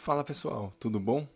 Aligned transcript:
Fala 0.00 0.24
pessoal, 0.24 0.72
tudo 0.80 0.98
bom? 0.98 1.28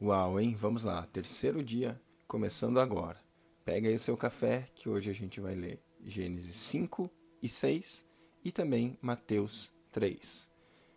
Uau, 0.00 0.38
hein? 0.38 0.54
Vamos 0.54 0.84
lá, 0.84 1.04
terceiro 1.12 1.64
dia, 1.64 2.00
começando 2.28 2.78
agora. 2.78 3.18
Pega 3.64 3.88
aí 3.88 3.96
o 3.96 3.98
seu 3.98 4.16
café, 4.16 4.70
que 4.72 4.88
hoje 4.88 5.10
a 5.10 5.12
gente 5.12 5.40
vai 5.40 5.56
ler 5.56 5.82
Gênesis 6.04 6.54
5 6.54 7.10
e 7.42 7.48
6 7.48 8.06
e 8.44 8.52
também 8.52 8.96
Mateus 9.02 9.72
3. 9.90 10.48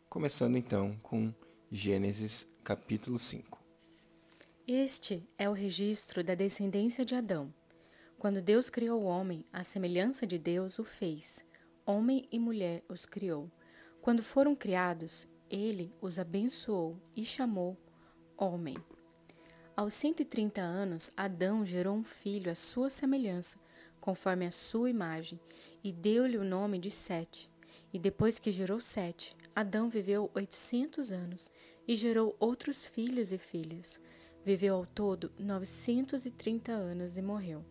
Começando 0.07 0.57
então 0.57 0.95
com 1.01 1.33
Gênesis 1.71 2.47
capítulo 2.63 3.17
5. 3.17 3.59
Este 4.67 5.23
é 5.39 5.49
o 5.49 5.53
registro 5.53 6.23
da 6.23 6.35
descendência 6.35 7.03
de 7.03 7.15
Adão. 7.15 7.51
Quando 8.19 8.43
Deus 8.43 8.69
criou 8.69 9.01
o 9.01 9.05
homem, 9.05 9.43
a 9.51 9.63
semelhança 9.63 10.27
de 10.27 10.37
Deus 10.37 10.77
o 10.77 10.83
fez. 10.83 11.43
Homem 11.83 12.27
e 12.31 12.37
mulher 12.37 12.83
os 12.87 13.07
criou. 13.07 13.49
Quando 13.99 14.21
foram 14.21 14.55
criados, 14.55 15.27
ele 15.51 15.93
os 16.01 16.17
abençoou 16.17 16.97
e 17.15 17.25
chamou 17.25 17.77
homem. 18.37 18.77
Aos 19.75 19.93
130 19.93 20.61
anos, 20.61 21.11
Adão 21.15 21.65
gerou 21.65 21.95
um 21.95 22.03
filho 22.03 22.51
à 22.51 22.55
sua 22.55 22.89
semelhança, 22.89 23.59
conforme 23.99 24.45
a 24.45 24.51
sua 24.51 24.89
imagem, 24.89 25.39
e 25.83 25.91
deu-lhe 25.91 26.37
o 26.37 26.43
nome 26.43 26.79
de 26.79 26.89
Sete. 26.89 27.49
E 27.93 27.99
depois 27.99 28.39
que 28.39 28.51
gerou 28.51 28.79
Sete, 28.79 29.35
Adão 29.55 29.89
viveu 29.89 30.31
800 30.33 31.11
anos 31.11 31.51
e 31.87 31.95
gerou 31.95 32.35
outros 32.39 32.85
filhos 32.85 33.31
e 33.31 33.37
filhas. 33.37 33.99
Viveu 34.45 34.75
ao 34.75 34.85
todo 34.85 35.31
930 35.37 36.71
anos 36.71 37.17
e 37.17 37.21
morreu. 37.21 37.63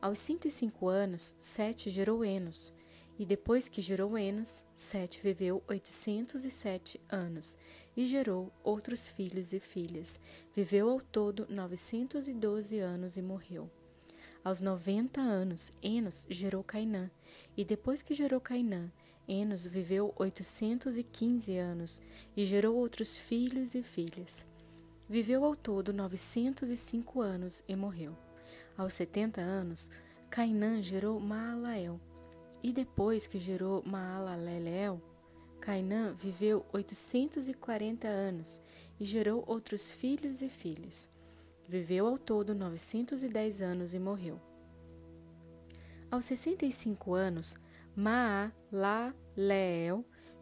Aos 0.00 0.18
105 0.18 0.88
anos, 0.88 1.34
Sete 1.38 1.90
gerou 1.90 2.24
Enos. 2.24 2.72
E 3.18 3.26
depois 3.26 3.68
que 3.68 3.82
gerou 3.82 4.16
Enos, 4.16 4.64
Sete 4.72 5.20
viveu 5.22 5.62
oitocentos 5.68 6.44
e 6.44 6.50
sete 6.50 7.00
anos 7.08 7.56
e 7.96 8.06
gerou 8.06 8.50
outros 8.64 9.06
filhos 9.06 9.52
e 9.52 9.60
filhas. 9.60 10.18
Viveu 10.56 10.88
ao 10.88 11.00
todo 11.00 11.46
novecentos 11.50 12.26
e 12.26 12.32
doze 12.32 12.78
anos 12.78 13.16
e 13.16 13.22
morreu. 13.22 13.70
Aos 14.42 14.60
noventa 14.60 15.20
anos, 15.20 15.72
Enos 15.82 16.26
gerou 16.28 16.64
Cainã. 16.64 17.10
E 17.56 17.64
depois 17.64 18.02
que 18.02 18.14
gerou 18.14 18.40
Cainã, 18.40 18.90
Enos 19.28 19.64
viveu 19.64 20.12
oitocentos 20.16 20.96
e 20.96 21.04
quinze 21.04 21.56
anos 21.56 22.00
e 22.36 22.44
gerou 22.44 22.74
outros 22.76 23.16
filhos 23.16 23.74
e 23.74 23.82
filhas. 23.82 24.44
Viveu 25.08 25.44
ao 25.44 25.54
todo 25.54 25.92
novecentos 25.92 26.70
e 26.70 26.76
cinco 26.76 27.20
anos 27.20 27.62
e 27.68 27.76
morreu. 27.76 28.16
Aos 28.76 28.94
setenta 28.94 29.40
anos, 29.40 29.90
Cainã 30.30 30.82
gerou 30.82 31.20
Maalael. 31.20 32.00
E 32.62 32.72
depois 32.72 33.26
que 33.26 33.38
gerou 33.38 33.82
Maalalelel, 33.84 35.02
Cainã 35.60 36.14
viveu 36.14 36.64
840 36.72 38.06
anos 38.06 38.60
e 39.00 39.04
gerou 39.04 39.42
outros 39.46 39.90
filhos 39.90 40.42
e 40.42 40.48
filhas. 40.48 41.10
Viveu 41.68 42.06
ao 42.06 42.18
todo 42.18 42.54
910 42.54 43.62
anos 43.62 43.94
e 43.94 43.98
morreu. 43.98 44.40
Aos 46.10 46.24
65 46.26 47.14
anos, 47.14 47.56
Maalaleel 47.96 48.52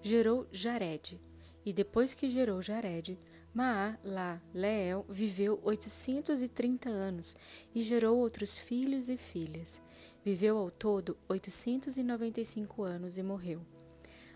gerou 0.03 0.47
Jared. 0.51 1.21
E 1.65 1.73
depois 1.73 2.15
que 2.15 2.29
gerou 2.29 2.61
Jared, 2.61 3.19
Maalaleel 3.55 5.05
viveu 5.09 5.61
830 5.63 6.89
anos 6.89 7.37
e 7.75 7.83
gerou 7.83 8.19
outros 8.19 8.59
filhos 8.59 9.09
e 9.09 9.17
filhas. 9.17 9.81
Viveu 10.23 10.59
ao 10.59 10.71
todo 10.71 11.17
895 11.31 12.83
anos 12.83 13.17
e 13.17 13.23
morreu. 13.23 13.63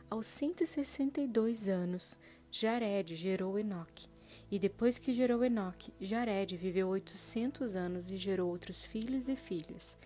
Aos 0.08 0.24
162 0.26 1.68
anos, 1.68 2.18
Jared 2.50 3.14
gerou 3.14 3.58
Enoque. 3.58 4.08
E 4.50 4.58
depois 4.58 4.96
que 4.96 5.12
gerou 5.12 5.44
Enoque, 5.44 5.92
Jared 6.00 6.56
viveu 6.56 6.88
800 6.88 7.76
anos 7.76 8.10
e 8.10 8.16
gerou 8.16 8.48
outros 8.48 8.82
filhos 8.82 9.28
e 9.28 9.36
filhas. 9.36 9.98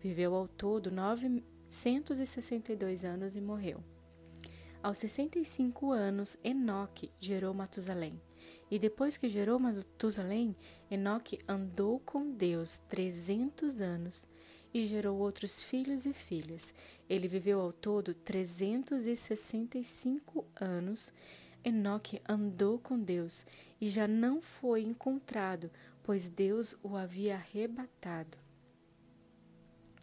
Viveu 0.00 0.34
ao 0.34 0.46
todo 0.46 0.90
962 0.90 3.02
anos 3.02 3.34
e 3.34 3.40
morreu. 3.40 3.82
Aos 4.82 4.98
65 4.98 5.92
anos, 5.92 6.36
Enoque 6.44 7.10
gerou 7.18 7.54
Matusalém. 7.54 8.20
E 8.70 8.78
depois 8.78 9.16
que 9.16 9.30
gerou 9.30 9.58
Matusalém, 9.58 10.54
Enoque 10.90 11.38
andou 11.48 11.98
com 12.00 12.32
Deus 12.32 12.80
300 12.80 13.80
anos 13.80 14.30
e 14.72 14.86
gerou 14.86 15.18
outros 15.18 15.60
filhos 15.62 16.06
e 16.06 16.12
filhas. 16.12 16.72
Ele 17.08 17.26
viveu 17.28 17.60
ao 17.60 17.72
todo 17.72 18.14
365 18.14 20.44
anos. 20.60 21.12
Enoque 21.64 22.20
andou 22.28 22.78
com 22.78 22.98
Deus 22.98 23.46
e 23.80 23.88
já 23.88 24.08
não 24.08 24.40
foi 24.40 24.82
encontrado, 24.82 25.70
pois 26.02 26.28
Deus 26.28 26.76
o 26.82 26.96
havia 26.96 27.36
arrebatado. 27.36 28.36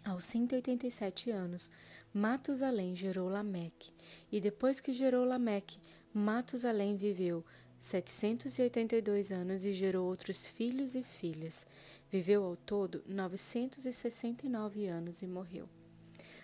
Aos 0.06 0.24
187 0.26 1.32
anos, 1.32 1.72
Matusalém 2.14 2.96
gerou 2.96 3.30
Lameque, 3.30 3.92
e 4.32 4.42
depois 4.42 4.80
que 4.80 4.92
gerou 4.92 5.26
Lameque, 5.26 5.78
Matusalém 6.14 6.96
viveu 6.96 7.46
782 7.80 9.32
anos 9.32 9.66
e 9.66 9.72
gerou 9.72 10.08
outros 10.08 10.46
filhos 10.46 10.96
e 10.96 11.04
filhas. 11.04 11.66
Viveu 12.12 12.44
ao 12.44 12.56
todo 12.56 13.04
969 13.08 14.88
anos 14.88 15.22
e 15.22 15.28
morreu. 15.28 15.70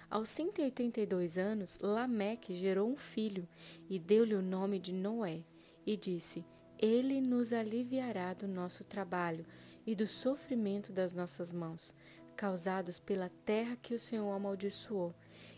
Aos 0.07 0.29
182 0.29 1.39
anos, 1.39 1.79
Lameque 1.81 2.53
gerou 2.53 2.87
um 2.87 2.95
filho 2.95 3.47
e 3.89 3.97
deu-lhe 3.97 4.35
o 4.35 4.41
nome 4.43 4.77
de 4.77 4.93
Noé, 4.93 5.43
e 5.83 5.97
disse: 5.97 6.45
Ele 6.77 7.19
nos 7.19 7.51
aliviará 7.51 8.33
do 8.35 8.47
nosso 8.47 8.83
trabalho 8.83 9.43
e 9.87 9.95
do 9.95 10.07
sofrimento 10.07 10.93
das 10.93 11.13
nossas 11.13 11.51
mãos, 11.51 11.95
causados 12.35 12.99
pela 12.99 13.31
terra 13.43 13.75
que 13.75 13.95
o 13.95 13.99
Senhor 13.99 14.31
amaldiçoou. 14.31 15.15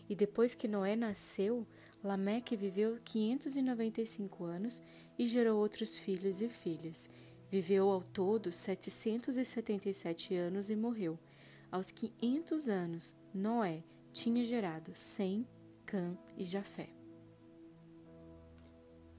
E 0.08 0.14
depois 0.14 0.54
que 0.54 0.66
Noé 0.66 0.96
nasceu, 0.96 1.66
Lameque 2.02 2.56
viveu 2.56 2.98
595 3.04 4.44
anos 4.44 4.82
e 5.18 5.26
gerou 5.26 5.58
outros 5.58 5.98
filhos 5.98 6.40
e 6.40 6.48
filhas. 6.48 7.10
Viveu 7.50 7.88
ao 7.88 8.02
todo 8.02 8.52
777 8.52 10.34
anos 10.34 10.68
e 10.68 10.76
morreu. 10.76 11.18
Aos 11.72 11.90
500 11.90 12.68
anos, 12.68 13.14
Noé 13.32 13.82
tinha 14.12 14.44
gerado 14.44 14.92
Sem, 14.94 15.46
Cã 15.86 16.16
e 16.36 16.44
Jafé. 16.44 16.90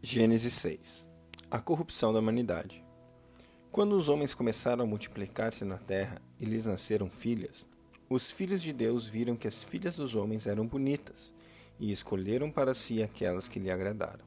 Gênesis 0.03 0.53
6 0.53 1.07
A 1.49 1.59
corrupção 1.59 2.13
da 2.13 2.19
humanidade. 2.19 2.85
Quando 3.71 3.93
os 3.93 4.09
homens 4.09 4.33
começaram 4.35 4.83
a 4.83 4.87
multiplicar-se 4.87 5.65
na 5.65 5.77
terra 5.77 6.21
e 6.39 6.45
lhes 6.45 6.67
nasceram 6.67 7.09
filhas, 7.09 7.65
os 8.07 8.29
filhos 8.29 8.61
de 8.61 8.71
Deus 8.71 9.07
viram 9.07 9.35
que 9.35 9.47
as 9.47 9.63
filhas 9.63 9.95
dos 9.95 10.15
homens 10.15 10.45
eram 10.45 10.67
bonitas 10.67 11.33
e 11.79 11.91
escolheram 11.91 12.51
para 12.51 12.73
si 12.73 13.01
aquelas 13.01 13.47
que 13.47 13.59
lhe 13.59 13.71
agradaram. 13.71 14.25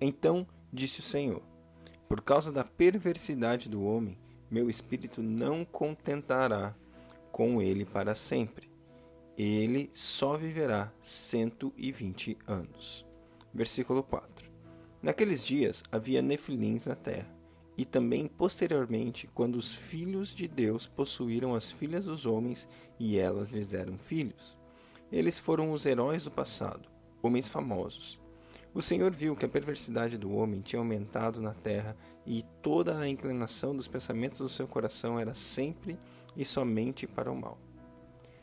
Então 0.00 0.46
disse 0.72 1.00
o 1.00 1.02
Senhor: 1.02 1.53
Por 2.08 2.20
causa 2.20 2.52
da 2.52 2.64
perversidade 2.64 3.68
do 3.68 3.82
homem, 3.82 4.18
meu 4.50 4.68
espírito 4.68 5.22
não 5.22 5.64
contentará 5.64 6.74
com 7.32 7.60
ele 7.60 7.84
para 7.84 8.14
sempre. 8.14 8.70
Ele 9.36 9.90
só 9.92 10.36
viverá 10.36 10.92
cento 11.00 11.72
e 11.76 11.90
vinte 11.90 12.38
anos. 12.46 13.04
Versículo 13.52 14.02
4. 14.02 14.52
Naqueles 15.02 15.44
dias 15.44 15.82
havia 15.90 16.22
nefilins 16.22 16.86
na 16.86 16.94
terra, 16.94 17.28
e 17.76 17.84
também 17.84 18.28
posteriormente, 18.28 19.28
quando 19.34 19.56
os 19.56 19.74
filhos 19.74 20.34
de 20.34 20.46
Deus 20.46 20.86
possuíram 20.86 21.54
as 21.54 21.72
filhas 21.72 22.04
dos 22.04 22.24
homens 22.26 22.68
e 22.98 23.18
elas 23.18 23.50
lhes 23.50 23.70
deram 23.70 23.98
filhos. 23.98 24.56
Eles 25.10 25.38
foram 25.38 25.72
os 25.72 25.84
heróis 25.84 26.24
do 26.24 26.30
passado, 26.30 26.88
homens 27.22 27.48
famosos. 27.48 28.20
O 28.74 28.82
Senhor 28.82 29.12
viu 29.12 29.36
que 29.36 29.46
a 29.46 29.48
perversidade 29.48 30.18
do 30.18 30.34
homem 30.34 30.60
tinha 30.60 30.80
aumentado 30.80 31.40
na 31.40 31.54
terra 31.54 31.96
e 32.26 32.42
toda 32.60 32.98
a 32.98 33.08
inclinação 33.08 33.74
dos 33.74 33.86
pensamentos 33.86 34.40
do 34.40 34.48
seu 34.48 34.66
coração 34.66 35.16
era 35.16 35.32
sempre 35.32 35.96
e 36.36 36.44
somente 36.44 37.06
para 37.06 37.30
o 37.30 37.36
mal. 37.36 37.56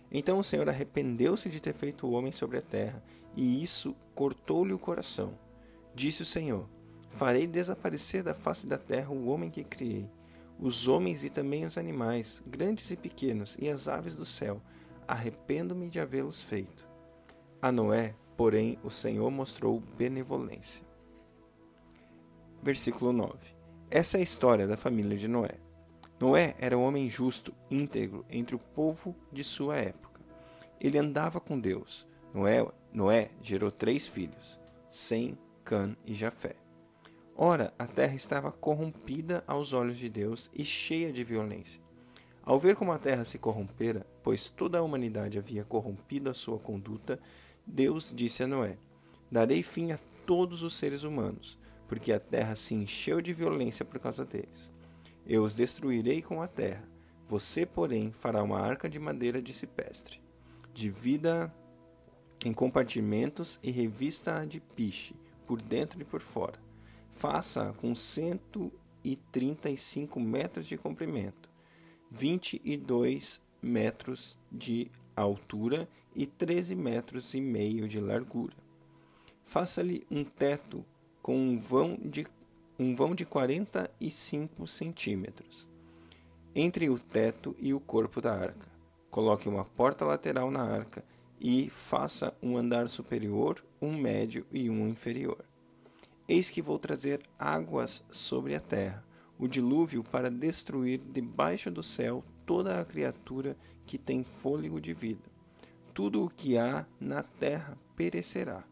Então 0.10 0.40
o 0.40 0.44
Senhor 0.44 0.70
arrependeu-se 0.70 1.50
de 1.50 1.62
ter 1.62 1.74
feito 1.74 2.08
o 2.08 2.12
homem 2.12 2.32
sobre 2.32 2.58
a 2.58 2.62
terra, 2.62 3.04
e 3.36 3.62
isso 3.62 3.94
cortou-lhe 4.16 4.72
o 4.72 4.80
coração. 4.80 5.38
Disse 5.94 6.22
o 6.22 6.26
Senhor: 6.26 6.66
Farei 7.10 7.46
desaparecer 7.46 8.24
da 8.24 8.34
face 8.34 8.66
da 8.66 8.78
terra 8.78 9.12
o 9.12 9.28
homem 9.28 9.50
que 9.50 9.66
criei, 9.66 10.10
os 10.58 10.88
homens 10.88 11.26
e 11.26 11.30
também 11.30 11.66
os 11.66 11.78
animais, 11.78 12.42
grandes 12.48 12.90
e 12.90 12.96
pequenos, 12.96 13.58
e 13.60 13.70
as 13.70 13.90
aves 13.90 14.16
do 14.16 14.26
céu, 14.26 14.62
arrependo-me 15.06 15.90
de 15.90 16.00
havê-los 16.00 16.42
feito. 16.42 16.88
A 17.62 17.72
Noé, 17.72 18.16
porém, 18.42 18.80
o 18.84 18.90
Senhor 18.90 19.30
mostrou 19.30 19.80
benevolência. 19.96 20.84
Versículo 22.60 23.14
9. 23.14 23.38
Essa 23.92 24.18
é 24.18 24.20
a 24.20 24.24
história 24.24 24.66
da 24.66 24.76
família 24.76 25.16
de 25.16 25.28
Noé. 25.28 25.60
Noé 26.20 26.56
era 26.58 26.76
um 26.76 26.84
homem 26.84 27.08
justo, 27.08 27.54
íntegro 27.70 28.26
entre 28.28 28.56
o 28.56 28.60
povo 28.60 29.16
de 29.32 29.44
sua 29.44 29.78
época. 29.78 30.22
Ele 30.80 30.98
andava 30.98 31.40
com 31.40 31.60
Deus. 31.60 32.08
Noé, 32.34 32.68
Noé 32.92 33.30
gerou 33.44 33.70
três 33.70 34.08
filhos, 34.08 34.60
Sem, 34.90 35.38
Cã 35.64 35.96
e 36.04 36.16
Jafé. 36.16 36.56
Ora, 37.36 37.72
a 37.78 37.86
terra 37.86 38.16
estava 38.16 38.52
corrompida 38.52 39.44
aos 39.46 39.72
olhos 39.72 40.00
de 40.00 40.10
Deus 40.10 40.50
e 40.52 40.66
cheia 40.66 41.14
de 41.14 41.24
violência. 41.24 41.80
Ao 42.44 42.60
ver 42.60 42.76
como 42.76 42.92
a 42.92 42.98
terra 42.98 43.24
se 43.24 43.38
corrompera, 43.38 44.04
pois 44.24 44.50
toda 44.50 44.80
a 44.80 44.82
humanidade 44.82 45.38
havia 45.38 45.64
corrompido 45.64 46.28
a 46.28 46.34
sua 46.34 46.58
conduta, 46.58 47.20
Deus 47.66 48.14
disse 48.16 48.44
a 48.44 48.48
Noé: 48.48 48.78
Darei 49.32 49.64
fim 49.64 49.92
a 49.92 50.00
todos 50.26 50.64
os 50.64 50.76
seres 50.76 51.04
humanos, 51.04 51.58
porque 51.88 52.12
a 52.12 52.20
terra 52.20 52.56
se 52.56 52.74
encheu 52.74 53.22
de 53.22 53.34
violência 53.34 53.86
por 53.86 54.00
causa 54.00 54.26
deles. 54.26 54.72
Eu 55.26 55.44
os 55.44 55.56
destruirei 55.56 56.22
com 56.22 56.42
a 56.42 56.48
terra. 56.48 56.84
Você, 57.28 57.66
porém, 57.66 58.12
fará 58.12 58.44
uma 58.44 58.60
arca 58.60 58.90
de 58.90 59.00
madeira 59.00 59.42
de 59.42 59.54
cipestre. 59.54 60.22
Divida 60.74 61.54
em 62.44 62.52
compartimentos 62.54 63.60
e 63.64 63.72
revista-a 63.72 64.46
de 64.46 64.60
piche, 64.60 65.16
por 65.46 65.62
dentro 65.62 66.02
e 66.02 66.06
por 66.06 66.22
fora. 66.22 66.60
Faça-a 67.12 67.72
com 67.74 67.94
135 67.94 70.20
metros 70.20 70.68
de 70.68 70.76
comprimento, 70.78 71.52
22 72.10 73.40
metros 73.62 74.40
de 74.52 74.90
altura 75.22 75.88
e 76.16 76.26
13 76.26 76.76
metros 76.76 77.34
e 77.34 77.42
meio 77.42 77.88
de 77.88 78.00
largura. 78.00 78.56
Faça-lhe 79.46 80.04
um 80.10 80.24
teto 80.24 80.86
com 81.22 81.38
um 81.38 81.58
vão 81.58 81.98
de, 82.04 82.26
um 82.78 82.96
vão 82.96 83.14
de 83.14 83.26
45 83.26 84.66
centímetros 84.68 85.68
entre 86.54 86.90
o 86.90 87.00
teto 87.00 87.56
e 87.60 87.74
o 87.74 87.80
corpo 87.80 88.22
da 88.22 88.34
arca. 88.34 88.70
Coloque 89.10 89.48
uma 89.48 89.64
porta 89.64 90.06
lateral 90.06 90.52
na 90.52 90.64
arca 90.64 91.04
e 91.40 91.70
faça 91.70 92.34
um 92.42 92.58
andar 92.58 92.90
superior, 92.90 93.64
um 93.82 93.98
médio 93.98 94.46
e 94.52 94.70
um 94.70 94.88
inferior. 94.88 95.44
Eis 96.28 96.50
que 96.50 96.62
vou 96.62 96.78
trazer 96.78 97.20
águas 97.38 98.04
sobre 98.12 98.56
a 98.56 98.60
terra, 98.60 99.04
o 99.40 99.48
dilúvio 99.48 100.04
para 100.04 100.30
destruir 100.30 101.00
debaixo 101.00 101.72
do 101.72 101.82
céu 101.82 102.24
toda 102.52 102.82
a 102.82 102.84
criatura 102.84 103.56
que 103.86 103.98
tem 103.98 104.26
fôlego 104.26 104.82
de 104.82 104.94
vida. 104.94 105.24
Tudo 105.94 106.26
o 106.26 106.30
que 106.30 106.58
há 106.58 106.86
na 107.00 107.24
terra 107.24 107.78
perecerá. 107.96 108.66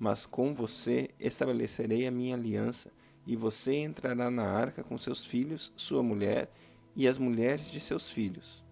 Mas 0.00 0.26
com 0.26 0.52
você 0.52 1.08
estabelecerei 1.20 2.08
a 2.08 2.10
minha 2.10 2.34
aliança, 2.34 2.90
e 3.24 3.36
você 3.36 3.76
entrará 3.76 4.28
na 4.32 4.42
arca 4.42 4.82
com 4.82 4.98
seus 4.98 5.24
filhos, 5.24 5.72
sua 5.76 6.02
mulher 6.02 6.50
e 6.96 7.06
as 7.06 7.16
mulheres 7.16 7.70
de 7.70 7.78
seus 7.78 8.08
filhos. 8.08 8.64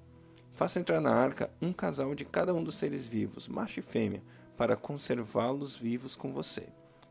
Faça 0.51 0.81
entrar 0.81 1.01
na 1.01 1.15
arca 1.15 1.49
um 1.63 1.73
casal 1.73 2.13
de 2.13 2.25
cada 2.25 2.53
um 2.53 2.65
dos 2.65 2.75
seres 2.75 3.07
vivos, 3.07 3.47
macho 3.47 3.79
e 3.79 3.83
fêmea, 3.83 4.25
para 4.59 4.75
conservá-los 4.75 5.77
vivos 5.77 6.17
com 6.17 6.33
você. 6.33 6.67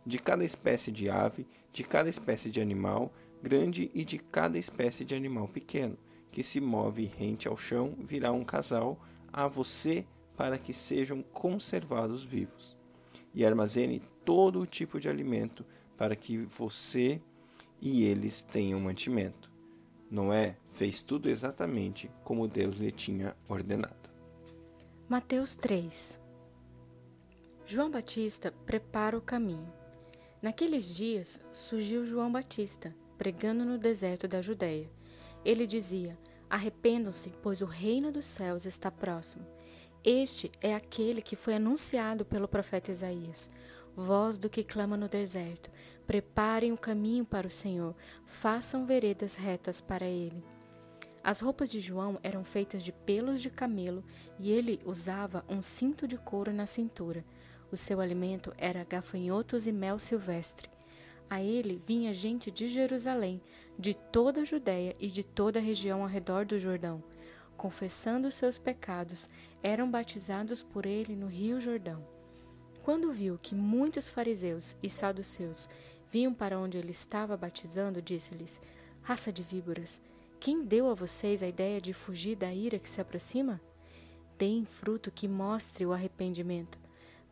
De 0.05 0.19
cada 0.19 0.43
espécie 0.43 0.91
de 0.91 1.09
ave, 1.09 1.47
de 1.71 1.85
cada 1.85 2.09
espécie 2.09 2.49
de 2.51 2.59
animal 2.59 3.09
grande 3.41 3.89
e 3.93 4.03
de 4.03 4.17
cada 4.17 4.57
espécie 4.57 5.05
de 5.05 5.15
animal 5.15 5.47
pequeno, 5.47 5.97
que 6.31 6.41
se 6.41 6.61
move 6.61 7.05
rente 7.05 7.47
ao 7.47 7.57
chão, 7.57 7.95
virá 7.99 8.31
um 8.31 8.43
casal 8.43 8.99
a 9.31 9.47
você 9.47 10.05
para 10.35 10.57
que 10.57 10.73
sejam 10.73 11.21
conservados 11.21 12.23
vivos. 12.23 12.77
E 13.33 13.45
armazene 13.45 14.01
todo 14.25 14.59
o 14.59 14.65
tipo 14.65 14.99
de 14.99 15.09
alimento 15.09 15.65
para 15.97 16.15
que 16.15 16.37
você 16.37 17.21
e 17.79 18.03
eles 18.03 18.43
tenham 18.43 18.79
mantimento. 18.79 19.51
Noé 20.09 20.57
fez 20.69 21.03
tudo 21.03 21.29
exatamente 21.29 22.11
como 22.23 22.47
Deus 22.47 22.75
lhe 22.75 22.91
tinha 22.91 23.35
ordenado. 23.49 24.09
Mateus 25.07 25.55
3 25.55 26.19
João 27.65 27.89
Batista 27.89 28.51
prepara 28.65 29.17
o 29.17 29.21
caminho. 29.21 29.71
Naqueles 30.41 30.95
dias 30.95 31.41
surgiu 31.51 32.05
João 32.05 32.31
Batista, 32.31 32.93
pregando 33.17 33.63
no 33.63 33.77
deserto 33.77 34.27
da 34.27 34.41
Judéia. 34.41 34.89
Ele 35.43 35.65
dizia: 35.65 36.17
Arrependam-se, 36.49 37.31
pois 37.41 37.61
o 37.61 37.65
reino 37.65 38.11
dos 38.11 38.25
céus 38.25 38.65
está 38.65 38.91
próximo. 38.91 39.45
Este 40.03 40.51
é 40.61 40.73
aquele 40.73 41.21
que 41.21 41.35
foi 41.35 41.55
anunciado 41.55 42.25
pelo 42.25 42.47
profeta 42.47 42.91
Isaías. 42.91 43.49
Voz 43.95 44.37
do 44.37 44.49
que 44.49 44.63
clama 44.63 44.97
no 44.97 45.07
deserto: 45.07 45.71
Preparem 46.07 46.71
o 46.71 46.77
caminho 46.77 47.23
para 47.23 47.47
o 47.47 47.51
Senhor, 47.51 47.95
façam 48.25 48.85
veredas 48.85 49.35
retas 49.35 49.79
para 49.79 50.05
ele. 50.05 50.43
As 51.23 51.39
roupas 51.39 51.69
de 51.69 51.79
João 51.79 52.19
eram 52.23 52.43
feitas 52.43 52.83
de 52.83 52.91
pelos 52.91 53.41
de 53.41 53.49
camelo 53.51 54.03
e 54.39 54.51
ele 54.51 54.81
usava 54.83 55.45
um 55.47 55.61
cinto 55.61 56.07
de 56.07 56.17
couro 56.17 56.51
na 56.51 56.65
cintura. 56.65 57.23
O 57.71 57.77
seu 57.77 58.01
alimento 58.01 58.51
era 58.57 58.83
gafanhotos 58.83 59.67
e 59.67 59.71
mel 59.71 59.99
silvestre. 59.99 60.67
A 61.29 61.41
ele 61.41 61.75
vinha 61.75 62.13
gente 62.13 62.49
de 62.49 62.67
Jerusalém, 62.67 63.39
de 63.81 63.95
toda 63.95 64.41
a 64.41 64.45
Judéia 64.45 64.93
e 64.99 65.07
de 65.07 65.23
toda 65.23 65.57
a 65.57 65.61
região 65.61 66.03
ao 66.03 66.07
redor 66.07 66.45
do 66.45 66.59
Jordão. 66.59 67.03
Confessando 67.57 68.29
seus 68.29 68.59
pecados, 68.59 69.27
eram 69.63 69.89
batizados 69.89 70.61
por 70.61 70.85
ele 70.85 71.15
no 71.15 71.25
rio 71.25 71.59
Jordão. 71.59 72.05
Quando 72.83 73.11
viu 73.11 73.39
que 73.41 73.55
muitos 73.55 74.07
fariseus 74.07 74.77
e 74.83 74.89
saduceus 74.89 75.67
vinham 76.11 76.31
para 76.31 76.59
onde 76.59 76.77
ele 76.77 76.91
estava 76.91 77.35
batizando, 77.35 78.03
disse-lhes: 78.03 78.61
Raça 79.01 79.31
de 79.33 79.41
víboras, 79.41 79.99
quem 80.39 80.63
deu 80.63 80.87
a 80.87 80.93
vocês 80.93 81.41
a 81.41 81.47
ideia 81.47 81.81
de 81.81 81.91
fugir 81.91 82.35
da 82.35 82.51
ira 82.51 82.77
que 82.77 82.89
se 82.89 83.01
aproxima? 83.01 83.59
Deem 84.37 84.63
fruto 84.63 85.09
que 85.09 85.27
mostre 85.27 85.87
o 85.87 85.91
arrependimento. 85.91 86.79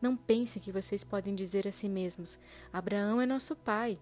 Não 0.02 0.16
pensem 0.16 0.60
que 0.60 0.72
vocês 0.72 1.04
podem 1.04 1.32
dizer 1.32 1.68
a 1.68 1.72
si 1.72 1.88
mesmos: 1.88 2.40
Abraão 2.72 3.20
é 3.20 3.26
nosso 3.26 3.54
pai. 3.54 4.00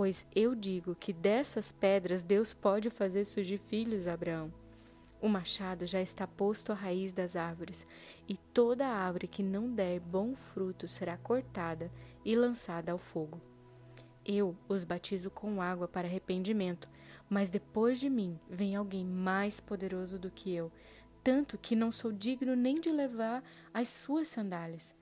Pois 0.00 0.26
eu 0.34 0.54
digo 0.54 0.94
que 0.94 1.12
dessas 1.12 1.70
pedras 1.70 2.22
Deus 2.22 2.54
pode 2.54 2.88
fazer 2.88 3.26
surgir 3.26 3.58
filhos 3.58 4.08
Abraão. 4.08 4.50
O 5.20 5.28
machado 5.28 5.86
já 5.86 6.00
está 6.00 6.26
posto 6.26 6.72
à 6.72 6.74
raiz 6.74 7.12
das 7.12 7.36
árvores, 7.36 7.86
e 8.26 8.34
toda 8.34 8.86
árvore 8.86 9.28
que 9.28 9.42
não 9.42 9.70
der 9.70 10.00
bom 10.00 10.34
fruto 10.34 10.88
será 10.88 11.18
cortada 11.18 11.92
e 12.24 12.34
lançada 12.34 12.92
ao 12.92 12.96
fogo. 12.96 13.42
Eu 14.24 14.56
os 14.66 14.84
batizo 14.84 15.30
com 15.30 15.60
água 15.60 15.86
para 15.86 16.08
arrependimento, 16.08 16.88
mas 17.28 17.50
depois 17.50 18.00
de 18.00 18.08
mim 18.08 18.40
vem 18.48 18.74
alguém 18.76 19.04
mais 19.04 19.60
poderoso 19.60 20.18
do 20.18 20.30
que 20.30 20.50
eu, 20.50 20.72
tanto 21.22 21.58
que 21.58 21.76
não 21.76 21.92
sou 21.92 22.10
digno 22.10 22.56
nem 22.56 22.80
de 22.80 22.90
levar 22.90 23.44
as 23.74 23.88
suas 23.88 24.28
sandálias. 24.28 24.94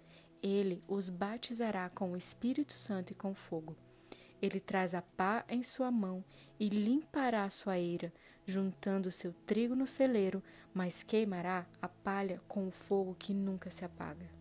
Ele 0.43 0.83
os 0.89 1.09
batizará 1.09 1.89
com 1.89 2.15
o 2.15 2.17
Espírito 2.17 2.73
Santo 2.73 3.12
e 3.12 3.15
com 3.15 3.33
fogo. 3.33 3.77
Ele 4.40 4.61
traz 4.61 4.94
a 4.94 5.02
pá 5.02 5.44
em 5.49 5.62
sua 5.62 5.90
mão 5.90 6.25
e 6.58 6.69
limpará 6.69 7.45
a 7.45 7.50
sua 7.50 7.78
eira, 7.78 8.12
juntando 8.47 9.11
seu 9.11 9.33
trigo 9.47 9.75
no 9.75 9.87
celeiro, 9.87 10.42
mas 10.73 11.02
queimará 11.02 11.66
a 11.83 11.88
palha 11.88 12.40
com 12.47 12.68
o 12.68 12.71
fogo 12.71 13.14
que 13.14 13.35
nunca 13.35 13.71
se 13.71 13.85
apaga. 13.85 14.38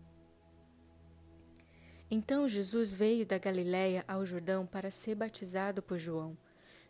Então 2.10 2.48
Jesus 2.48 2.94
veio 2.94 3.26
da 3.26 3.36
Galiléia 3.36 4.02
ao 4.08 4.24
Jordão 4.24 4.64
para 4.64 4.90
ser 4.90 5.14
batizado 5.14 5.82
por 5.82 5.98
João. 5.98 6.38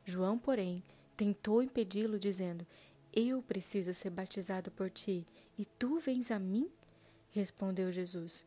João, 0.04 0.38
porém, 0.38 0.82
tentou 1.16 1.60
impedi-lo, 1.60 2.18
dizendo: 2.18 2.64
Eu 3.12 3.42
preciso 3.42 3.92
ser 3.92 4.10
batizado 4.10 4.70
por 4.70 4.88
ti, 4.90 5.26
e 5.58 5.64
tu 5.64 5.98
vens 5.98 6.30
a 6.30 6.38
mim? 6.38 6.70
Respondeu 7.30 7.90
Jesus: 7.90 8.46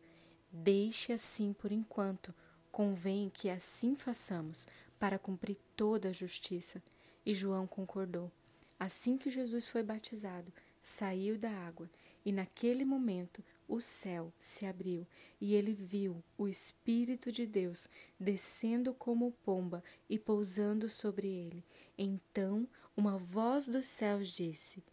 Deixe 0.50 1.12
assim 1.12 1.52
por 1.52 1.74
enquanto. 1.74 2.34
Convém 2.72 3.30
que 3.30 3.50
assim 3.50 3.96
façamos, 3.96 4.68
para 5.00 5.20
cumprir 5.20 5.58
toda 5.76 6.10
a 6.10 6.14
justiça. 6.14 6.82
E 7.26 7.34
João 7.34 7.68
concordou. 7.68 8.32
Assim 8.80 9.18
que 9.18 9.30
Jesus 9.30 9.68
foi 9.68 9.84
batizado, 9.84 10.52
saiu 10.82 11.38
da 11.38 11.52
água, 11.52 11.90
e 12.26 12.32
naquele 12.32 12.84
momento 12.84 13.44
o 13.68 13.80
céu 13.80 14.34
se 14.40 14.66
abriu, 14.66 15.06
e 15.40 15.54
ele 15.56 15.74
viu 15.74 16.24
o 16.38 16.48
Espírito 16.48 17.32
de 17.32 17.46
Deus 17.46 17.88
descendo 18.20 18.94
como 18.94 19.32
pomba 19.44 19.84
e 20.10 20.18
pousando 20.18 20.90
sobre 20.90 21.28
ele. 21.28 21.64
Então 21.98 22.68
uma 22.96 23.18
voz 23.18 23.68
dos 23.68 23.86
céus 23.86 24.30
disse: 24.30 24.84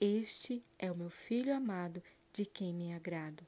Este 0.00 0.62
é 0.78 0.92
o 0.92 0.96
meu 0.96 1.10
filho 1.10 1.54
amado, 1.54 2.02
de 2.32 2.44
quem 2.44 2.74
me 2.74 2.92
agrado. 2.92 3.46